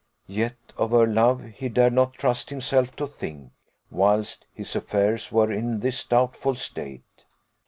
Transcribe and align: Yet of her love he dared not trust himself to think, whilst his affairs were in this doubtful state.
Yet 0.25 0.55
of 0.79 0.89
her 0.93 1.05
love 1.05 1.43
he 1.57 1.69
dared 1.69 1.93
not 1.93 2.15
trust 2.15 2.49
himself 2.49 2.95
to 2.95 3.05
think, 3.05 3.51
whilst 3.91 4.47
his 4.51 4.75
affairs 4.75 5.31
were 5.31 5.51
in 5.51 5.81
this 5.81 6.03
doubtful 6.07 6.55
state. 6.55 7.03